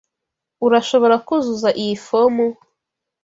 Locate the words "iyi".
1.81-1.95